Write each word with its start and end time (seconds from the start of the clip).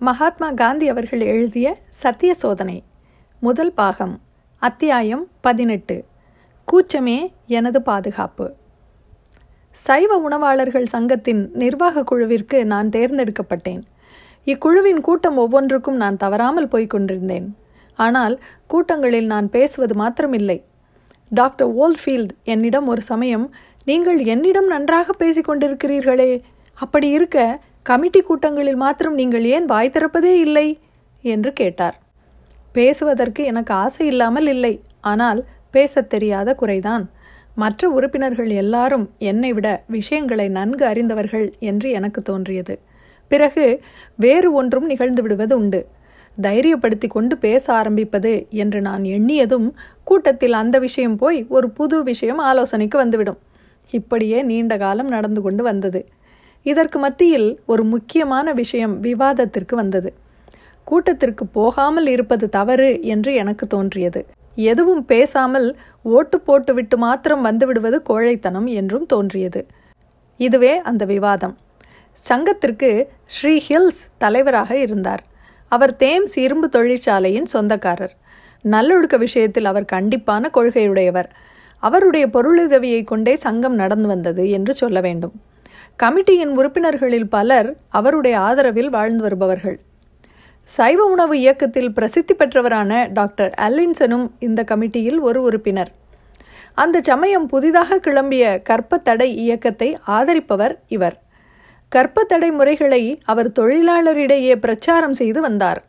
மகாத்மா 0.00 0.46
காந்தி 0.52 0.86
அவர்கள் 0.88 1.20
எழுதிய 1.20 1.66
சத்திய 1.88 2.34
சோதனை 2.34 2.76
முதல் 3.42 3.72
பாகம் 3.72 4.14
அத்தியாயம் 4.62 5.24
பதினெட்டு 5.40 5.96
கூச்சமே 6.68 7.16
எனது 7.46 7.82
பாதுகாப்பு. 7.82 8.46
சைவ 9.76 10.18
உணவாளர்கள் 10.28 10.88
சங்கத்தின் 10.92 11.42
நிர்வாக 11.52 12.04
குழுவிற்கு 12.04 12.64
நான் 12.64 12.88
தேர்ந்தெடுக்கப்பட்டேன். 12.88 13.82
இக்குழுவின் 14.46 15.00
கூட்டம் 15.00 15.36
ஒவ்வொன்றுக்கும் 15.36 15.96
நான் 15.96 16.16
தவறாமல் 16.16 16.68
போய்க் 16.68 16.90
கொண்டிருந்தேன். 16.90 17.56
ஆனால் 17.98 18.40
கூட்டங்களில் 18.66 19.26
நான் 19.26 19.48
பேசுவது 19.48 19.96
மாத்திரமில்லை. 20.02 20.58
டாக்டர் 21.30 21.72
ஓல்ஃபீல்ட் 21.82 22.32
என்னிடம் 22.44 22.86
ஒரு 22.86 23.00
சமயம் 23.02 23.52
நீங்கள் 23.84 24.20
என்னிடம் 24.24 24.66
நன்றாக 24.66 25.12
பேசிக்கொண்டிருக்கிறீர்களே 25.18 26.32
அப்படி 26.78 27.08
இருக்க 27.08 27.60
கமிட்டி 27.82 28.20
கூட்டங்களில் 28.20 28.76
மாத்திரம் 28.76 29.14
நீங்கள் 29.14 29.44
ஏன் 29.44 29.64
வாய் 29.64 29.90
திறப்பதே 29.92 30.40
இல்லை? 30.40 30.78
என்று 31.22 31.52
கேட்டார். 31.52 32.00
பேசுவதற்கு 32.72 33.44
எனக்கு 33.44 33.74
ஆசை 33.74 34.06
இல்லாமல் 34.06 34.46
இல்லை. 34.46 34.80
ஆனால் 35.00 35.44
பேசத் 35.70 36.08
தெரியாத 36.08 36.56
குறைதான். 36.60 37.04
மற்ற 37.54 37.88
உறுப்பினர்கள் 37.88 38.48
எல்லாரும் 38.48 39.10
என்னை 39.18 39.52
விட 39.52 39.84
விஷயங்களை 39.86 40.48
நன்கு 40.48 40.84
அறிந்தவர்கள் 40.84 41.52
என்று 41.58 41.90
எனக்கு 41.90 42.22
தோன்றியது. 42.22 42.78
பிறகு 43.28 43.80
வேறு 44.16 44.52
ஒன்றும் 44.52 44.84
நிகழ்ந்து 44.84 45.22
விடுவது 45.22 45.58
உண்டு. 45.58 45.86
தைரியப்படுத்தி 46.42 47.08
கொண்டு 47.08 47.38
பேச 47.38 47.72
ஆரம்பிப்பது 47.72 48.46
என்று 48.50 48.80
நான் 48.80 49.02
எண்ணியதும் 49.02 49.72
கூட்டத்தில் 50.04 50.52
அந்த 50.52 50.78
விஷயம் 50.78 51.16
போய் 51.16 51.46
ஒரு 51.48 51.70
புது 51.70 52.02
விஷயம் 52.02 52.38
ஆலோசனைக்கு 52.38 52.98
வந்துவிடும். 52.98 53.38
இப்படியே 53.90 54.42
நீண்ட 54.42 54.76
காலம் 54.76 55.08
நடந்து 55.08 55.40
கொண்டு 55.40 55.62
வந்தது. 55.62 56.08
இதற்கு 56.62 56.98
மத்தியில் 56.98 57.60
ஒரு 57.66 57.84
முக்கியமான 57.84 58.52
விஷயம் 58.52 59.00
விவாதத்திற்கு 59.00 59.76
வந்தது. 59.76 60.12
கூட்டத்திற்கு 60.84 61.46
போகாமல் 61.46 62.06
இருப்பது 62.06 62.48
தவறு 62.48 63.02
என்று 63.02 63.34
எனக்கு 63.34 63.66
தோன்றியது. 63.66 64.26
எதுவும் 64.54 65.04
பேசாமல் 65.04 65.76
ஓட்டு 66.02 66.40
போட்டுவிட்டு 66.40 66.98
மாத்திரம் 66.98 67.44
வந்துவிடுவது 67.44 67.98
கோழைத்தனம் 68.08 68.66
என்றும் 68.66 69.06
தோன்றியது. 69.06 69.66
இதுவே 70.36 70.78
அந்த 70.78 71.04
விவாதம். 71.04 71.58
சங்கத்திற்கு 72.12 73.10
ஸ்ரீ 73.24 73.62
ஹில்ஸ் 73.68 74.02
தலைவராக 74.18 74.76
இருந்தார். 74.76 75.22
அவர் 75.68 75.96
தேம்ஸ் 75.98 76.34
இரும்பு 76.34 76.68
தொழிற்சாலையின் 76.68 77.44
சொந்தக்காரர். 77.44 78.14
நல்லொழுக்க 78.64 79.16
விஷயத்தில் 79.16 79.64
அவர் 79.64 79.90
கண்டிப்பான 79.92 80.50
கொள்கையுடையவர். 80.54 81.28
அவருடைய 81.82 82.26
பொருளுதவியை 82.26 83.04
கொண்டே 83.04 83.36
சங்கம் 83.36 83.74
நடந்து 83.74 84.08
வந்தது 84.08 84.50
என்று 84.50 84.72
சொல்ல 84.72 85.00
வேண்டும். 85.00 85.32
கமிட்டியின் 86.02 86.52
உறுப்பினர்களில் 86.56 87.28
பலர் 87.28 87.76
அவருடைய 87.88 88.38
ஆதரவில் 88.38 88.90
வாழ்ந்து 88.90 89.22
வருபவர்கள். 89.22 89.80
சைவ 90.62 91.04
உணவு 91.04 91.38
இயக்கத்தில் 91.38 91.92
பிரசித்தி 91.92 92.34
பெற்றவரான 92.34 93.12
டாக்டர் 93.12 93.54
அல்லின்சனும் 93.60 94.30
இந்த 94.38 94.64
கமிட்டியில் 94.70 95.18
ஒரு 95.20 95.42
உறுப்பினர். 95.42 95.90
அந்த 96.74 97.00
சமயம் 97.00 97.46
புதிதாக 97.46 97.96
கிளம்பிய 97.96 98.62
கற்பத்தடை 98.70 99.24
இயக்கத்தை 99.24 99.98
ஆதரிப்பவர் 100.06 100.74
இவர். 100.88 101.22
கற்பத்தடை 101.96 102.50
முறைகளை 102.52 103.20
அவர் 103.24 103.52
தொழிலாளரிடையே 103.60 104.56
பிரச்சாரம் 104.56 105.12
செய்து 105.12 105.40
வந்தார். 105.40 105.84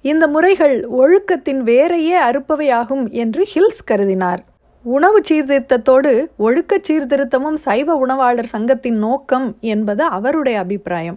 இந்த 0.00 0.26
முறைகள் 0.26 0.88
ஒழுக்கத்தின் 0.90 1.62
வேறையே 1.62 2.16
அறுப்பவையாகும் 2.18 3.10
என்று 3.10 3.46
ஹில்ஸ் 3.54 3.86
கருதினார். 3.90 4.38
உணவு 4.94 5.18
சீர்திருத்தத்தோடு 5.28 6.10
ஒழுக்க 6.36 6.74
சீர்திருத்தமும் 6.88 7.56
சைவ 7.64 7.94
உணவாளர் 7.94 8.48
சங்கத்தின் 8.52 8.98
நோக்கம் 8.98 9.46
என்பது 9.72 10.02
அவருடைய 10.16 10.56
அபிப்பிராயம். 10.58 11.16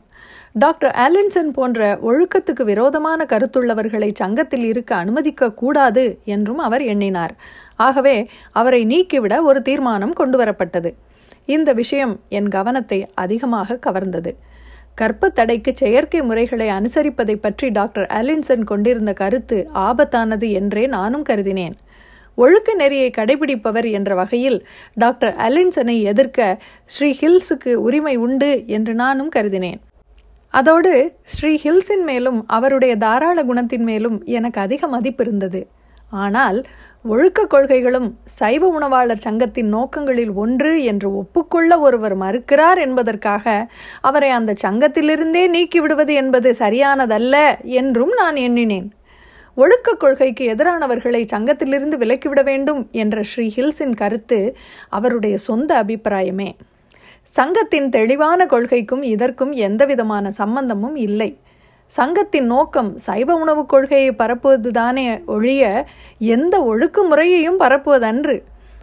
டாக்டர் 0.54 0.94
ஆலின்சன் 0.96 1.52
போன்ற 1.52 1.90
ஒழுக்கத்துக்கு 2.02 2.64
விரோதமான 2.64 3.26
கருத்துள்ளவர்களை 3.26 4.10
சங்கத்தில் 4.14 4.64
இருக்க 4.64 4.92
அனுமதிக்க 4.96 5.52
கூடாது 5.52 6.06
என்றும் 6.26 6.62
அவர் 6.68 6.82
எண்ணினார். 6.82 7.34
ஆகவே 7.80 8.16
அவரை 8.52 8.82
நீக்கிவிட 8.86 9.38
ஒரு 9.42 9.62
தீர்மானம் 9.62 10.14
கொண்டு 10.14 10.40
வரப்பட்டது 10.44 10.92
இந்த 11.46 11.70
விஷயம் 11.74 12.16
என் 12.30 12.48
கவனத்தை 12.48 13.00
அதிகமாக 13.16 13.80
கவர்ந்தது. 13.88 14.34
கற்பத்தடைக்கு 15.02 15.74
செயற்கை 15.74 16.22
முறைகளை 16.22 16.70
அனுசரிப்பதை 16.70 17.36
பற்றி 17.36 17.70
டாக்டர் 17.70 18.10
அலின்சன் 18.20 18.64
கொண்டிருந்த 18.64 19.14
கருத்து 19.14 19.60
ஆபத்தானது 19.88 20.50
என்றே 20.52 20.84
நானும் 20.88 21.28
கருதினேன். 21.30 21.78
ஒழுக்க 22.44 22.74
நெறியை 22.74 23.10
கடைபிடிப்பவர் 23.18 23.88
என்ற 23.98 24.16
வகையில் 24.22 24.58
டாக்டர் 25.04 25.34
அலின்சனை 25.48 25.96
எதிர்க்க 26.12 26.50
ஸ்ரீ 26.94 27.10
ஹில்ஸுக்கு 27.22 27.74
உரிமை 27.88 28.16
உண்டு 28.26 28.52
என்று 28.78 28.94
நானும் 29.04 29.32
கருதினேன். 29.36 29.80
அதோடு 30.54 30.94
ஸ்ரீ 31.34 31.52
ஹில்ஸின் 31.64 32.06
மேலும் 32.10 32.40
அவருடைய 32.58 32.94
தாராள 33.06 33.40
குணத்தின் 33.44 33.86
மேலும் 33.90 34.18
எனக்கு 34.38 34.60
அதிக 34.66 34.88
மதிப்பு 34.88 35.24
இருந்தது. 35.26 35.62
ஆனால் 36.24 36.60
ஒழுக்க 37.06 37.40
கொள்கைகளும் 37.46 38.08
சைவ 38.38 38.64
உணவாளர் 38.78 39.22
சங்கத்தின் 39.26 39.70
நோக்கங்களில் 39.76 40.32
ஒன்று 40.44 40.72
என்று 40.92 41.10
ஒப்புக்கொள்ள 41.20 41.72
ஒருவர் 41.80 42.16
மறுக்கிறார் 42.24 42.80
என்பதற்காக 42.86 43.46
அவரை 44.10 44.32
அந்த 44.38 44.56
சங்கத்திலிருந்தே 44.64 45.44
நீக்கிவிடுவது 45.56 46.16
என்பது 46.22 46.52
சரியானதல்ல 46.64 47.36
என்றும் 47.82 48.14
நான் 48.22 48.40
எண்ணினேன். 48.46 48.90
ஒழுக்க 49.60 49.94
கொள்கைக்கு 49.94 50.44
எதிரானவர்களை 50.54 51.22
சங்கத்திலிருந்து 51.34 51.96
விலக்கிவிட 52.04 52.42
வேண்டும் 52.44 52.82
என்ற 52.92 53.24
ஸ்ரீ 53.24 53.46
ஹில்ஸின் 53.56 53.96
கருத்து 53.96 54.40
அவருடைய 54.90 55.38
சொந்த 55.38 55.84
அபிப்பிராயமே. 55.84 56.50
சங்கத்தின் 57.24 57.90
தெளிவான 57.90 58.46
கொள்கைக்கும் 58.46 59.04
இதற்கும் 59.14 59.52
எந்தவிதமான 59.52 60.32
சம்பந்தமும் 60.32 60.96
இல்லை. 60.96 61.32
சங்கத்தின் 61.88 62.46
நோக்கம் 62.46 62.92
சைவ 62.98 63.36
உணவுக் 63.36 63.70
கொள்கையை 63.70 64.12
பரப்புவதுதானே 64.12 65.26
ஒழிய 65.26 65.86
எந்த 66.20 66.56
ஒழுக்கு 66.72 67.02
முறையையும் 67.08 67.60
பரப்புவதன்று. 67.60 68.38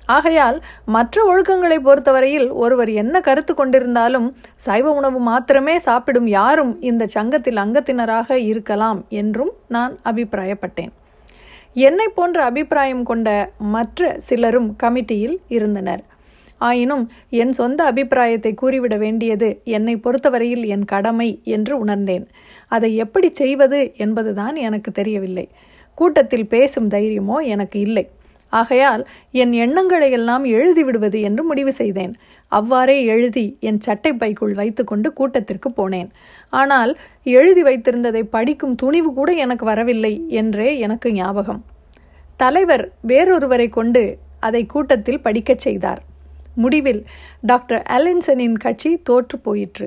ஆகையால் 0.07 0.63
மற்ற 0.85 1.25
ஒழுக்கங்களை 1.25 1.79
பொறுத்தவரையில் 1.79 2.51
ஒருவர் 2.51 2.89
என்ன 2.89 3.21
கருத்து 3.21 3.55
கொண்டிருந்தாலும் 3.55 4.29
சைவ 4.57 4.93
உணவு 4.93 5.19
மாத்திரமே 5.19 5.79
சாப்பிடும் 5.79 6.27
யாரும் 6.27 6.81
இந்த 6.81 7.07
சங்கத்தில் 7.07 7.57
அங்கத்தினராக 7.57 8.31
இருக்கலாம் 8.33 9.05
என்றும் 9.09 9.53
நான் 9.69 9.97
அபிப்பிராயப்பட்டேன். 10.05 10.93
என்னை 11.73 12.09
போன்ற 12.09 12.45
அபிப்பிராயம் 12.45 13.03
கொண்ட 13.03 13.53
மற்ற 13.59 14.15
சிலரும் 14.19 14.77
கமிட்டியில் 14.83 15.39
இருந்தனர். 15.49 16.03
ஆயினும் 16.59 17.11
என் 17.31 17.51
சொந்த 17.51 17.85
அபிப்பிராயத்தை 17.85 18.55
கூறிவிட 18.55 18.97
வேண்டியது 18.97 19.61
என்னை 19.65 19.97
பொறுத்தவரையில் 19.97 20.65
என் 20.65 20.85
கடமை 20.85 21.41
என்று 21.43 21.79
உணர்ந்தேன். 21.79 22.27
அதை 22.69 22.97
எப்படி 22.97 23.31
செய்வது 23.33 23.93
என்பதுதான் 23.97 24.57
எனக்கு 24.57 24.93
தெரியவில்லை. 24.93 25.49
கூட்டத்தில் 25.95 26.47
பேசும் 26.47 26.89
தைரியமோ 26.89 27.39
எனக்கு 27.45 27.81
இல்லை. 27.81 28.11
ஆகையால் 28.61 29.03
என் 29.43 29.53
எண்ணங்களை 29.65 30.09
எல்லாம் 30.19 30.45
எழுதிவிடுவது 30.57 31.19
என்று 31.29 31.43
முடிவு 31.45 31.73
செய்தேன். 31.73 32.13
அவ்வாறே 32.53 32.97
எழுதி 33.15 33.47
என் 33.69 33.81
சட்டை 33.87 34.13
பைக்குள் 34.15 34.55
வைத்துக்கொண்டு 34.55 35.09
கூட்டத்திற்கு 35.13 35.71
போனேன். 35.79 36.11
ஆனால் 36.53 36.93
எழுதி 37.37 37.63
வைத்திருந்ததை 37.63 38.23
படிக்கும் 38.37 38.75
துணிவு 38.75 39.13
கூட 39.13 39.33
எனக்கு 39.45 39.65
வரவில்லை 39.65 40.15
என்றே 40.41 40.69
எனக்கு 40.79 41.11
ஞாபகம். 41.13 41.63
தலைவர் 42.41 42.85
வேறொருவரை 43.07 43.69
கொண்டு 43.71 44.05
அதை 44.41 44.63
கூட்டத்தில் 44.67 45.25
படிக்கச் 45.27 45.65
செய்தார். 45.67 46.01
முடிவில் 46.63 47.01
டாக்டர் 47.51 47.83
அலின்சனின் 47.97 48.59
கட்சி 48.65 48.91
தோற்று 49.09 49.37
போயிற்று. 49.39 49.87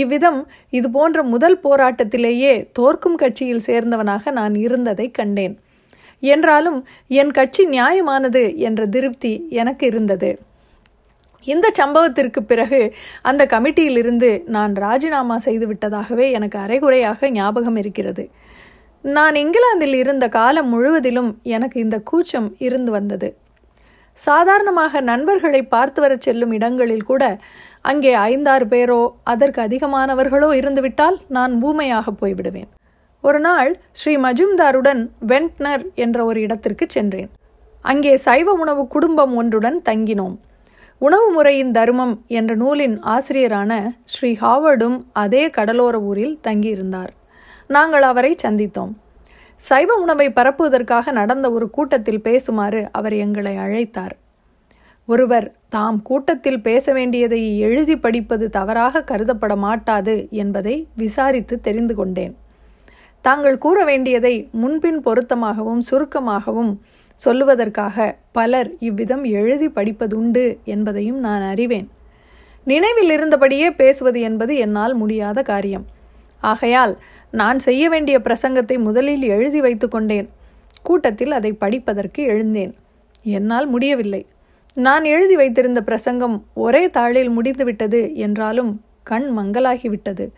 இவ்விதம் 0.00 0.38
இது 0.78 0.88
போன்ற 0.90 1.18
முதல் 1.32 1.56
போராட்டத்திலேயே 1.62 2.52
தோற்கும் 2.78 3.18
கட்சியில் 3.22 3.66
சேர்ந்தவனாக 3.66 4.32
நான் 4.38 4.54
இருந்ததை 4.66 5.06
கண்டேன். 5.10 5.54
என்றாலும் 6.22 6.78
என் 7.20 7.30
கட்சி 7.30 7.62
நியாயமானது 7.66 8.42
என்ற 8.68 8.86
திருப்தி 8.86 9.32
எனக்கு 9.62 9.86
இருந்தது. 9.86 10.30
இந்த 11.46 11.66
சம்பவத்திற்கு 11.80 12.40
பிறகு 12.42 12.80
அந்த 13.22 13.42
கமிட்டியிலிருந்து 13.52 14.30
நான் 14.46 14.72
ராஜினாமா 14.76 15.36
செய்து 15.36 15.66
விட்டதாகவே 15.66 16.26
எனக்கு 16.30 16.58
அரைகுறையாக 16.58 17.30
ஞாபகம் 17.30 17.78
இருக்கிறது. 17.82 18.24
நான் 19.04 19.34
இங்கிலாந்தில் 19.34 19.96
இருந்த 20.00 20.28
காலம் 20.28 20.68
முழுவதிலும் 20.68 21.30
எனக்கு 21.56 21.76
இந்த 21.80 21.98
கூச்சம் 22.10 22.48
இருந்து 22.58 22.90
வந்தது. 22.90 23.28
சாதாரணமாக 24.18 25.00
நண்பர்களை 25.00 25.62
பார்த்து 25.74 26.00
வரச் 26.00 26.26
செல்லும் 26.26 26.52
இடங்களில் 26.52 27.08
கூட 27.10 27.38
அங்கே 27.90 28.12
ஐந்தாறு 28.14 28.66
பேரோ 28.66 29.00
அதற்கு 29.24 29.60
அதிகமானவர்களோ 29.66 30.50
இருந்துவிட்டால் 30.60 31.16
நான் 31.28 31.52
ஊமையாக 31.62 32.12
போய்விடுவேன். 32.20 32.68
ஒரு 33.22 33.40
நாள் 33.40 33.70
ஸ்ரீ 33.92 34.16
மஜும்தாருடன் 34.16 35.00
வென்ட்னர் 35.26 35.82
என்ற 35.94 36.24
ஒரு 36.24 36.40
இடத்திற்கு 36.40 36.86
சென்றேன். 36.88 37.28
அங்கே 37.82 38.16
சைவ 38.16 38.52
உணவு 38.52 38.86
குடும்பம் 38.86 39.36
ஒன்றுடன் 39.36 39.82
தங்கினோம். 39.88 40.36
உணவு 40.98 41.26
முறையின் 41.32 41.70
தர்மம் 41.70 42.24
என்ற 42.26 42.54
நூலின் 42.54 42.96
ஆசிரியரான 43.14 43.72
ஸ்ரீ 44.04 44.30
ஹாவர்டும் 44.40 44.98
அதே 45.12 45.50
கடலோர 45.50 46.00
ஊரில் 46.00 46.40
தங்கியிருந்தார். 46.48 47.12
நாங்கள் 47.66 48.02
அவரை 48.02 48.32
சந்தித்தோம். 48.46 48.92
சைவ 49.56 49.94
உணவை 49.94 50.30
பரப்புவதற்காக 50.30 51.12
நடந்த 51.12 51.46
ஒரு 51.50 51.70
கூட்டத்தில் 51.70 52.24
பேசுமாறு 52.24 52.88
அவர் 52.92 53.12
எங்களை 53.12 53.56
அழைத்தார். 53.56 54.14
ஒருவர் 55.08 55.54
தாம் 55.68 56.02
கூட்டத்தில் 56.02 56.60
பேச 56.60 56.92
வேண்டியதை 56.92 57.58
எழுதி 57.58 57.96
படிப்பது 57.96 58.48
தவறாக 58.50 59.04
கருதப்பட 59.10 59.56
மாட்டாது 59.56 60.28
என்பதை 60.30 60.88
விசாரித்து 60.96 61.60
தெரிந்து 61.60 61.94
கொண்டேன். 61.94 62.34
தாங்கள் 63.22 63.58
கூற 63.58 63.84
வேண்டியதை 63.84 64.48
முன்பின் 64.52 65.00
பொருத்தமாகவும் 65.00 65.80
சுருக்கமாகவும் 65.80 66.80
சொல்லுவதற்காக 67.24 68.16
பலர் 68.32 68.70
இவ்விதம் 68.78 69.24
எழுதி 69.24 69.68
படிப்பதுண்டு 69.68 70.58
என்பதையும் 70.64 71.18
நான் 71.18 71.42
அறிவேன். 71.42 71.88
நினைவில் 72.64 73.10
இருந்தபடியே 73.10 73.70
பேசுவது 73.70 74.20
என்பது 74.20 74.56
என்னால் 74.56 74.94
முடியாத 74.94 75.42
காரியம். 75.42 75.86
ஆகையால் 76.40 76.98
நான் 77.30 77.58
செய்ய 77.58 77.88
வேண்டிய 77.88 78.18
பிரசங்கத்தை 78.18 78.78
முதலில் 78.78 79.22
எழுதி 79.22 79.60
வைத்து 79.60 79.88
கொண்டேன். 79.88 80.28
கூட்டத்தில் 80.82 81.32
அதை 81.32 81.52
படிப்பதற்கு 81.52 82.22
எழுந்தேன். 82.22 82.74
என்னால் 83.22 83.66
முடியவில்லை. 83.66 84.26
நான் 84.74 85.04
எழுதி 85.04 85.36
வைத்திருந்த 85.36 85.82
பிரசங்கம் 85.82 86.46
ஒரே 86.54 86.86
தாளில் 86.86 87.30
முடிந்துவிட்டது 87.30 88.14
என்றாலும் 88.14 88.80
கண் 89.02 89.28
மங்கலாகிவிட்டது 89.38 90.28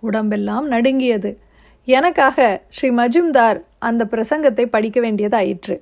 உடம்பெல்லாம் 0.00 0.66
நடுங்கியது. 0.66 1.38
எனக்காக 1.84 2.64
ஸ்ரீ 2.68 2.90
மஜும்தார் 2.90 3.58
அந்த 3.78 4.04
பிரசங்கத்தை 4.04 4.66
படிக்க 4.66 5.00
வேண்டியதாயிற்று. 5.00 5.80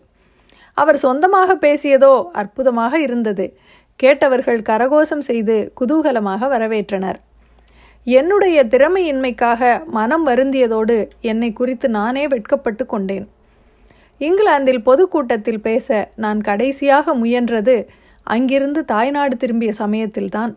அவர் 0.75 0.97
சொந்தமாக 0.97 1.55
பேசியதோ 1.55 2.31
அற்புதமாக 2.33 3.01
இருந்தது. 3.01 3.57
கேட்டவர்கள் 3.97 4.61
கரகோஷம் 4.61 5.19
செய்து 5.19 5.73
குதூகலமாக 5.81 6.49
வரவேற்றனர். 6.49 7.19
என்னுடைய 8.05 8.65
திறமையின்மைக்காக 8.65 9.83
மனம் 9.87 10.27
வருந்தியதோடு 10.27 11.09
என்னை 11.21 11.53
குறித்து 11.53 11.89
நானே 11.89 12.27
வெட்கப்பட்டு 12.27 12.87
கொண்டேன். 12.87 13.29
இங்கிலாந்தில் 14.19 14.83
பொதுக்கூட்டத்தில் 14.83 15.61
பேச 15.61 16.09
நான் 16.17 16.41
கடைசியாக 16.41 17.15
முயன்றது 17.15 17.87
அங்கிருந்து 18.23 18.85
தாய்நாடு 18.85 19.37
திரும்பிய 19.37 19.73
சமயத்தில்தான். 19.73 20.53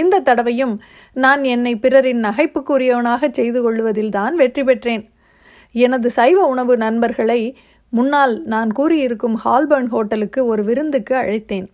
இந்த 0.00 0.20
தடவையும் 0.20 0.74
நான் 1.16 1.42
என்னை 1.54 1.72
பிறரின் 1.76 2.22
நகைப்புக்குரியவனாக 2.24 3.30
செய்து 3.30 3.60
கொள்வதில்தான் 3.62 4.34
வெற்றி 4.34 4.62
பெற்றேன். 4.64 5.04
எனது 5.74 6.08
சைவ 6.10 6.38
உணவு 6.46 6.74
நண்பர்களை 6.76 7.40
முன்னால் 7.92 8.34
நான் 8.44 8.70
கூறியிருக்கும் 8.72 9.36
ஹால்பர்ன் 9.44 9.90
ஹோட்டலுக்கு 9.94 10.40
ஒரு 10.46 10.62
விருந்துக்கு 10.64 11.14
அழைத்தேன். 11.14 11.66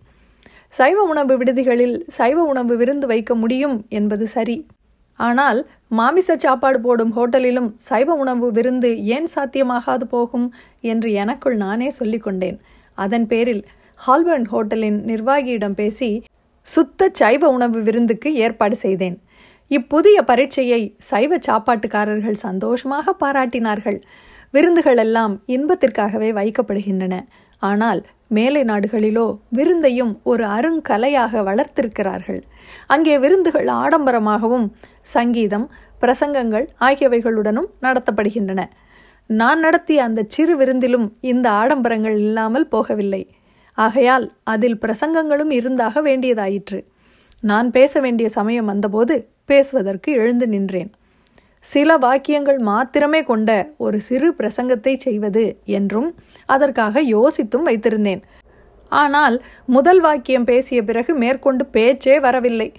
சைவ 0.69 0.97
உணவு 1.03 1.33
விடுதிகளில் 1.37 1.95
சைவ 2.17 2.37
உணவு 2.43 2.73
விருந்து 2.77 3.05
வைக்க 3.07 3.31
முடியும் 3.35 3.77
என்பது 3.89 4.25
சரி. 4.27 4.57
ஆனால் 5.19 5.59
மாமிச 5.97 6.35
சாப்பாடு 6.35 6.79
போடும் 6.81 7.13
ஹோட்டலிலும் 7.15 7.69
சைவ 7.87 8.13
உணவு 8.13 8.47
விருந்து 8.51 8.89
ஏன் 9.15 9.29
சாத்தியமாகாது 9.35 10.05
போகும் 10.09 10.47
என்று 10.91 11.09
எனக்குள் 11.21 11.57
நானே 11.65 11.89
சொல்லிக்கொண்டேன். 11.99 12.57
அதன் 12.97 13.27
பேரில் 13.27 13.63
ஹால்பர்ன் 13.99 14.47
ஹோட்டலின் 14.51 14.99
நிர்வாகியிடம் 15.09 15.77
பேசி 15.81 16.09
சுத்த 16.73 17.09
சைவ 17.19 17.43
உணவு 17.55 17.79
விருந்துக்கு 17.87 18.29
ஏற்பாடு 18.45 18.75
செய்தேன். 18.85 19.17
இப்புதிய 19.71 20.17
பரீட்சையை 20.29 20.81
சைவ 21.09 21.31
சாப்பாட்டுக்காரர்கள் 21.47 22.37
சந்தோஷமாக 22.47 23.13
பாராட்டினார்கள். 23.23 23.99
விருந்துகளெல்லாம் 24.53 25.33
இன்பத்திற்காகவே 25.55 26.29
வைக்கப்படுகின்றன. 26.39 27.15
ஆனால் 27.61 28.01
மேலை 28.37 28.61
நாடுகளிலோ 28.69 29.27
விருந்தையும் 29.57 30.11
ஒரு 30.31 30.43
அருங்கலையாக 30.55 31.41
வளர்த்திருக்கிறார்கள். 31.49 32.41
அங்கே 32.93 33.15
விருந்துகள் 33.23 33.69
ஆடம்பரமாகவும் 33.81 34.67
சங்கீதம் 35.15 35.67
பிரசங்கங்கள் 36.01 36.65
ஆகியவைகளுடனும் 36.87 37.69
நடத்தப்படுகின்றன. 37.85 38.61
நான் 39.29 39.59
நடத்திய 39.65 40.03
அந்த 40.07 40.21
சிறு 40.35 40.53
விருந்திலும் 40.59 41.07
இந்த 41.31 41.47
ஆடம்பரங்கள் 41.61 42.17
இல்லாமல் 42.25 42.67
போகவில்லை. 42.71 43.21
ஆகையால் 43.85 44.25
அதில் 44.43 44.79
பிரசங்கங்களும் 44.83 45.51
இருந்தாக 45.59 46.01
வேண்டியதாயிற்று. 46.01 46.79
நான் 47.43 47.67
பேச 47.71 47.99
வேண்டிய 47.99 48.27
சமயம் 48.29 48.65
வந்தபோது 48.65 49.15
பேசுவதற்கு 49.45 50.09
எழுந்து 50.13 50.47
நின்றேன். 50.47 50.89
சில 51.65 51.97
வாக்கியங்கள் 51.97 52.59
மாத்திரமே 52.67 53.21
கொண்ட 53.23 53.49
ஒரு 53.77 53.97
சிறு 53.99 54.27
பிரசங்கத்தை 54.37 54.93
செய்வது 54.97 55.43
என்றும் 55.77 56.09
அதற்காக 56.45 57.01
யோசித்தும் 57.15 57.67
வைத்திருந்தேன். 57.69 58.21
ஆனால் 58.91 59.35
முதல் 59.65 59.99
வாக்கியம் 59.99 60.43
பேசிய 60.43 60.79
பிறகு 60.83 61.11
மேற்கொண்டு 61.15 61.63
பேச்சே 61.75 62.15
வரவில்லை. 62.19 62.69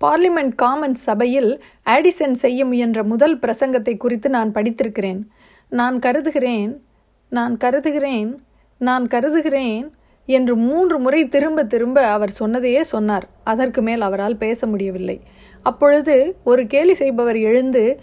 பார்லிமெண்ட் 0.00 0.54
காமன்ஸ் 0.62 1.04
சபையில் 1.08 1.50
ஆடிசன் 1.90 2.36
செய்ய 2.44 2.60
முயன்ற 2.64 3.02
முதல் 3.02 3.36
பிரசங்கத்தை 3.38 3.94
குறித்து 3.96 4.30
நான் 4.30 4.50
படித்திருக்கிறேன். 4.52 5.20
நான் 5.72 5.98
கருதுகிறேன். 5.98 6.72
நான் 7.32 7.54
கருதுகிறேன். 7.56 8.32
நான் 8.80 9.06
கருதுகிறேன். 9.06 9.86
என்று 10.26 10.56
மூன்று 10.56 10.98
முறை 10.98 11.28
திரும்ப 11.28 11.64
திரும்ப 11.64 12.04
அவர் 12.06 12.30
சொன்னதையே 12.30 12.82
சொன்னார். 12.82 13.26
அதற்கு 13.44 13.82
மேல் 13.82 14.00
அவரால் 14.00 14.36
பேச 14.36 14.66
முடியவில்லை. 14.66 15.20
அப்பொழுது 15.62 16.36
ஒரு 16.44 16.66
கேலி 16.66 16.94
செய்பவர் 16.94 17.36
எழுந்து 17.36 18.00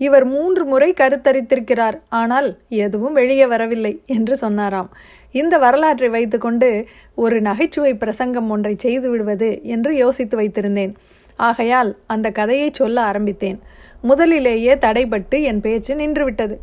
இவர் 0.00 0.24
மூன்று 0.24 0.64
முறை 0.64 0.94
கருத்தரித்திருக்கிறார் 1.00 1.96
ஆனால் 2.08 2.58
எதுவும் 2.68 3.12
வெளியே 3.12 3.46
வரவில்லை 3.46 4.02
என்று 4.06 4.36
சொன்னாராம். 4.36 4.88
இந்த 5.32 5.58
வரலாற்றை 5.58 6.08
வைத்துக்கொண்டு 6.08 6.86
ஒரு 7.14 7.40
நகைச்சுவை 7.40 7.94
பிரசங்கம் 7.94 8.50
ஒன்றை 8.50 8.74
செய்து 8.78 9.10
விடுவது 9.10 9.50
என்று 9.62 9.96
யோசித்து 9.96 10.36
வைத்திருந்தேன். 10.40 10.92
ஆகையால் 11.36 11.96
அந்த 12.06 12.30
கதையை 12.30 12.68
சொல்ல 12.72 13.00
ஆரம்பித்தேன். 13.00 13.58
முதலிலேயே 14.02 14.74
தடைபட்டு 14.74 15.42
என் 15.42 15.60
பேச்சு 15.60 15.94
நின்றுவிட்டது. 15.94 16.56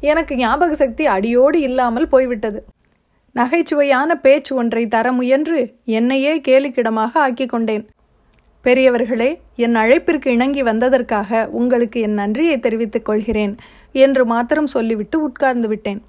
எனக்கு 0.00 0.34
ஞாபக 0.36 0.74
சக்தி 0.74 1.06
அடியோடு 1.06 1.60
இல்லாமல் 1.60 2.08
போய்விட்டது. 2.08 2.64
நகைச்சுவையான 3.36 4.14
பேச்சு 4.14 4.54
ஒன்றை 4.54 4.86
தர 4.86 5.12
முயன்று 5.12 5.60
என்னையே 5.84 6.40
கேலிக்கிடமாக 6.48 7.12
ஆக்கி 7.12 7.46
கொண்டேன் 7.46 7.84
பெரியவர்களே 8.64 9.28
என் 9.56 9.74
அழைப்பிற்கு 9.74 10.26
இணங்கி 10.26 10.62
வந்ததற்காக 10.62 11.48
உங்களுக்கு 11.50 12.00
என் 12.00 12.14
நன்றியை 12.14 12.58
தெரிவித்துக் 12.58 13.04
கொள்கிறேன் 13.04 13.54
என்று 13.92 14.26
மாத்திரம் 14.26 14.66
சொல்லிவிட்டு 14.66 15.22
உட்கார்ந்து 15.22 15.68
விட்டேன். 15.68 16.00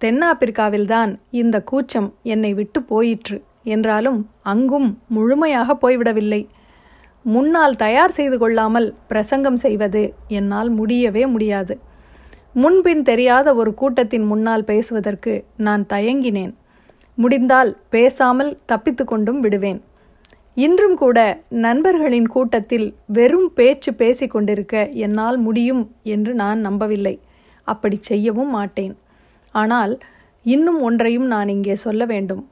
தென்னாப்பிரிக்காவில்தான் 0.00 1.10
இந்த 1.30 1.56
கூச்சம் 1.62 2.14
என்னை 2.22 2.54
விட்டு 2.54 2.82
போயிற்று. 2.82 3.42
என்றாலும் 3.64 4.30
அங்கும் 4.42 4.88
முழுமையாக 5.08 5.76
போய்விடவில்லை. 5.82 6.48
முன்னால் 7.22 7.76
தயார் 7.76 8.10
செய்து 8.10 8.38
கொள்ளாமல் 8.38 8.94
பிரசங்கம் 9.08 9.56
செய்வது 9.56 10.02
என்னால் 10.28 10.70
முடியவே 10.70 11.26
முடியாது. 11.26 11.74
முன்பின் 12.62 13.02
தெரியாத 13.08 13.48
ஒரு 13.60 13.70
கூட்டத்தின் 13.80 14.24
முன்னால் 14.30 14.64
பேசுவதற்கு 14.70 15.32
நான் 15.66 15.82
தயங்கினேன். 15.92 16.52
முடிந்தால் 17.22 17.70
பேசாமல் 17.94 18.50
தப்பித்து 18.70 19.04
கொண்டும் 19.04 19.40
விடுவேன். 19.40 19.80
இன்றும் 20.64 20.96
கூட 21.02 21.18
நண்பர்களின் 21.64 22.28
கூட்டத்தில் 22.36 22.86
வெறும் 23.16 23.48
பேச்சு 23.58 23.90
பேசிக்கொண்டிருக்க 23.98 24.74
என்னால் 25.06 25.38
முடியும் 25.46 25.82
என்று 26.14 26.32
நான் 26.42 26.60
நம்பவில்லை. 26.60 27.14
அப்படி 27.68 27.98
செய்யவும் 28.10 28.52
மாட்டேன். 28.58 28.94
ஆனால் 29.54 29.94
இன்னும் 30.46 30.80
ஒன்றையும் 30.88 31.28
நான் 31.34 31.48
இங்கே 31.48 31.76
சொல்ல 31.86 32.02
வேண்டும். 32.04 32.42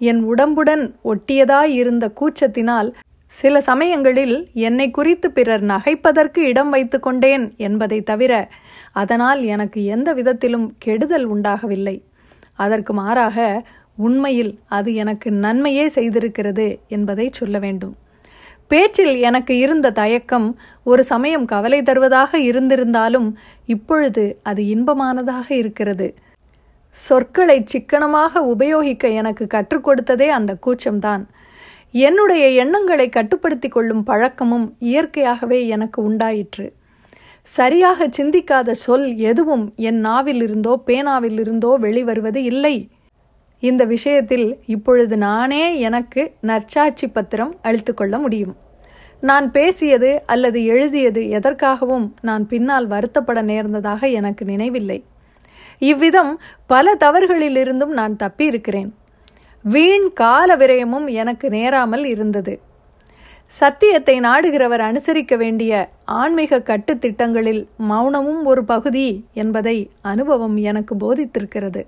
என் 0.00 0.22
உடம்புடன் 0.32 0.84
ஒட்டியதாய் 1.12 1.72
இருந்த 1.80 2.04
கூச்சத்தினால் 2.20 2.90
சில 3.30 3.60
சமயங்களில் 3.60 4.36
என்னை 4.68 4.86
குறித்து 4.90 5.28
பிறர் 5.30 5.64
நகைப்பதற்கு 5.72 6.40
இடம் 6.52 6.70
வைத்து 6.70 6.98
கொண்டேன் 7.00 7.44
என்பதை 7.56 7.98
தவிர 8.02 8.32
அதனால் 8.92 9.40
எனக்கு 9.54 9.80
எந்த 9.84 10.08
விதத்திலும் 10.12 10.66
கெடுதல் 10.78 11.26
உண்டாகவில்லை. 11.26 11.96
அதற்கு 12.54 12.92
மாறாக 12.92 13.38
உண்மையில் 13.96 14.52
அது 14.68 14.90
எனக்கு 14.94 15.28
நன்மையே 15.44 15.86
செய்திருக்கிறது 15.94 16.66
என்பதை 16.88 17.26
சொல்ல 17.32 17.58
வேண்டும். 17.58 17.94
பேச்சில் 18.68 19.14
எனக்கு 19.28 19.52
இருந்த 19.58 19.86
தயக்கம் 19.90 20.48
ஒரு 20.86 21.02
சமயம் 21.04 21.44
கவலை 21.44 21.82
தருவதாக 21.82 22.38
இருந்திருந்தாலும் 22.50 23.28
இப்பொழுது 23.66 24.24
அது 24.42 24.62
இன்பமானதாக 24.74 25.48
இருக்கிறது. 25.52 26.08
சொற்களை 26.94 27.58
சிக்கனமாக 27.64 28.42
உபயோகிக்க 28.54 29.08
எனக்கு 29.20 29.46
கற்றுக் 29.46 29.86
கொடுத்ததே 29.88 30.28
அந்த 30.38 30.52
கூச்சம்தான். 30.66 31.24
என்னுடைய 31.92 32.48
எண்ணங்களை 32.48 33.08
கட்டுப்படுத்தி 33.08 33.68
கொள்ளும் 33.68 34.02
பழக்கமும் 34.02 34.76
இயற்கையாகவே 34.78 35.66
எனக்கு 35.66 36.02
உண்டாயிற்று. 36.02 36.72
சரியாக 37.42 38.08
சிந்திக்காத 38.18 38.70
சொல் 38.70 39.16
எதுவும் 39.16 39.72
என் 39.76 40.00
நாவில் 40.00 40.42
இருந்தோ 40.42 40.82
பேனாவில் 40.86 41.38
இருந்தோ 41.38 41.78
வெளிவருவது 41.80 42.36
இல்லை. 42.36 42.88
இந்த 43.58 43.84
விஷயத்தில் 43.84 44.58
இப்பொழுது 44.66 45.16
நானே 45.16 45.78
எனக்கு 45.78 46.32
நற்சாட்சி 46.40 47.08
பத்திரம் 47.08 47.56
அளித்து 47.62 47.94
கொள்ள 47.94 48.18
முடியும். 48.18 48.56
நான் 49.20 49.50
பேசியது 49.50 50.22
அல்லது 50.26 50.64
எழுதியது 50.64 51.22
எதற்காகவும் 51.22 52.12
நான் 52.20 52.46
பின்னால் 52.46 52.88
வருத்தப்பட 52.88 53.42
நேர்ந்ததாக 53.42 54.06
எனக்கு 54.10 54.44
நினைவில்லை. 54.44 55.04
இவ்விதம் 55.78 56.40
பல 56.66 56.94
தவறுகளிலிருந்தும் 57.00 57.92
நான் 58.00 58.16
தப்பியிருக்கிறேன். 58.22 58.90
வீண் 59.62 60.12
கால 60.12 60.56
விரயமும் 60.56 61.10
எனக்கு 61.10 61.48
நேராமல் 61.48 62.04
இருந்தது. 62.04 62.60
சத்தியத்தை 63.46 64.20
நாடுகிறவர் 64.20 64.80
அனுசரிக்க 64.80 65.36
வேண்டிய 65.36 65.90
ஆன்மீக 66.04 66.58
கட்டுத்திட்டங்களில் 66.58 67.66
மௌனமும் 67.88 68.42
ஒரு 68.44 68.64
பகுதி 68.64 69.24
என்பதை 69.32 69.90
அனுபவம் 70.00 70.56
எனக்கு 70.56 70.94
போதித்திருக்கிறது. 70.94 71.86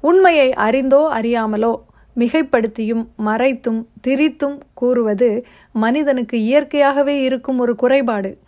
உண்மையை 0.00 0.52
அறிந்தோ 0.52 1.08
அறியாமலோ 1.12 1.74
மிகைப்படுத்தியும் 2.16 3.06
மறைத்தும் 3.24 3.86
திரித்தும் 4.06 4.60
கூறுவது 4.74 5.46
மனிதனுக்கு 5.72 6.38
இயற்கையாகவே 6.38 7.22
இருக்கும் 7.22 7.58
ஒரு 7.58 7.74
குறைபாடு. 7.74 8.38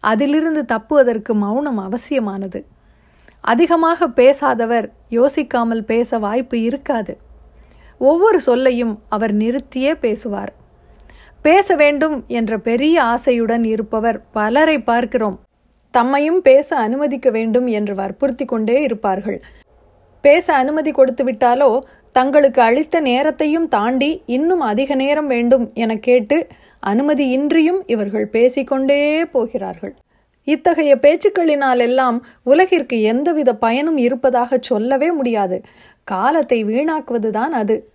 அதிலிருந்து 0.00 0.64
தப்புவதற்கு 0.64 1.34
மௌனம் 1.34 1.78
அவசியமானது. 1.78 2.66
அதிகமாக 3.40 4.08
பேசாதவர் 4.08 4.88
யோசிக்காமல் 5.10 5.80
பேச 5.80 6.18
வாய்ப்பு 6.18 6.60
இருக்காது. 6.60 7.18
ஒவ்வொரு 7.98 8.40
சொல்லையும் 8.40 8.98
அவர் 9.08 9.36
நிறுத்தியே 9.36 9.94
பேசுவார். 10.00 10.52
பேச 11.42 11.74
வேண்டும் 11.74 12.24
என்ற 12.26 12.58
பெரிய 12.58 13.02
ஆசையுடன் 13.02 13.64
இருப்பவர் 13.64 14.30
பலரை 14.30 14.82
பார்க்கிறோம். 14.82 15.40
தம்மையும் 15.98 16.38
பேச 16.38 16.76
அனுமதிக்க 16.76 17.30
வேண்டும் 17.30 17.66
என்று 17.66 17.94
வற்புறுத்தி 17.94 18.44
கொண்டே 18.44 18.82
இருப்பார்கள். 18.82 19.42
பேச 20.20 20.54
அனுமதி 20.54 20.92
கொடுத்து 20.92 21.24
விட்டாலோ 21.24 21.78
தங்களுக்கு 22.12 22.62
அளித்த 22.62 23.00
நேரத்தையும் 23.00 23.68
தாண்டி 23.68 24.22
இன்னும் 24.26 24.60
அதிக 24.60 24.94
நேரம் 24.94 25.26
வேண்டும் 25.26 25.70
என 25.74 25.94
கேட்டு 25.94 26.46
அனுமதியின்றியும் 26.86 27.80
இவர்கள் 27.86 28.26
பேசிக்கொண்டே 28.26 29.24
போகிறார்கள். 29.24 29.94
இத்தகைய 30.44 30.96
பேச்சுக்களினால் 30.96 31.78
எல்லாம் 31.78 32.26
உலகிற்கு 32.42 33.02
எந்தவித 33.02 33.56
பயனும் 33.56 33.96
இருப்பதாக 33.96 34.58
சொல்லவே 34.60 35.12
முடியாது. 35.12 35.62
காலத்தை 36.04 36.64
வீணாக்குவதுதான் 36.64 37.54
அது. 37.62 37.92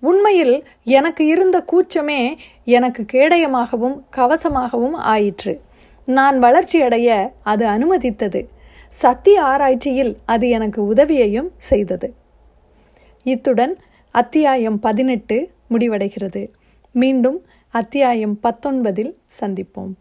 உண்மையில் 0.00 0.64
எனக்கு 0.84 1.26
இருந்த 1.26 1.64
கூச்சமே 1.72 2.36
எனக்கு 2.64 3.04
கேடயமாகவும் 3.12 4.02
கவசமாகவும் 4.16 4.92
ஆயிற்று. 4.92 5.60
நான் 6.04 6.38
வளர்ச்சியடைய 6.38 7.32
அது 7.42 7.66
அனுமதித்தது. 7.66 8.46
சத்திய 8.88 9.42
ஆராய்ச்சியில் 9.42 10.16
அது 10.26 10.48
எனக்கு 10.48 10.86
உதவியையும் 10.94 11.50
செய்தது. 11.56 12.14
இத்துடன் 13.22 13.78
அத்தியாயம் 14.10 14.78
பதினெட்டு 14.78 15.50
முடிவடைகிறது. 15.70 16.48
மீண்டும் 16.90 17.46
அத்தியாயம் 17.68 18.38
பத்தொன்பதில் 18.42 19.14
சந்திப்போம். 19.40 19.94